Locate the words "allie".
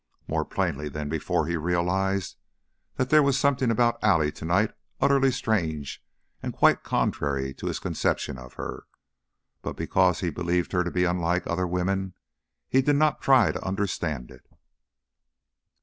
4.03-4.31